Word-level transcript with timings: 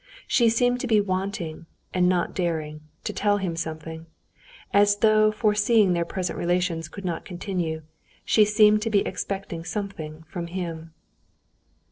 She 0.25 0.49
seemed 0.49 0.79
to 0.79 0.87
be 0.87 0.99
wanting, 0.99 1.67
and 1.93 2.09
not 2.09 2.33
daring, 2.33 2.81
to 3.03 3.13
tell 3.13 3.37
him 3.37 3.55
something; 3.55 4.07
and 4.07 4.07
as 4.81 4.95
though 4.95 5.31
foreseeing 5.31 5.93
their 5.93 6.05
present 6.05 6.39
relations 6.39 6.87
could 6.89 7.05
not 7.05 7.23
continue, 7.23 7.83
she 8.25 8.43
seemed 8.43 8.81
to 8.81 8.89
be 8.89 9.05
expecting 9.05 9.63
something 9.63 10.23
from 10.23 10.47
him. 10.47 10.91